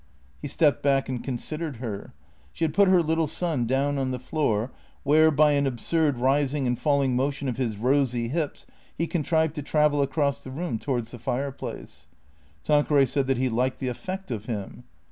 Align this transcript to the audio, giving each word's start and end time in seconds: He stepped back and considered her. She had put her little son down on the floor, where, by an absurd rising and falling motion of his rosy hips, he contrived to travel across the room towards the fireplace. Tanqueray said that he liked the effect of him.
He 0.41 0.47
stepped 0.47 0.81
back 0.81 1.09
and 1.09 1.23
considered 1.23 1.75
her. 1.77 2.15
She 2.53 2.63
had 2.63 2.73
put 2.73 2.87
her 2.87 3.03
little 3.03 3.27
son 3.27 3.67
down 3.67 3.99
on 3.99 4.09
the 4.09 4.17
floor, 4.17 4.71
where, 5.03 5.29
by 5.29 5.51
an 5.51 5.67
absurd 5.67 6.17
rising 6.17 6.65
and 6.65 6.79
falling 6.79 7.15
motion 7.15 7.47
of 7.47 7.57
his 7.57 7.77
rosy 7.77 8.29
hips, 8.29 8.65
he 8.97 9.05
contrived 9.05 9.53
to 9.53 9.61
travel 9.61 10.01
across 10.01 10.43
the 10.43 10.49
room 10.49 10.79
towards 10.79 11.11
the 11.11 11.19
fireplace. 11.19 12.07
Tanqueray 12.63 13.05
said 13.05 13.27
that 13.27 13.37
he 13.37 13.47
liked 13.47 13.77
the 13.77 13.89
effect 13.89 14.31
of 14.31 14.47
him. 14.47 14.85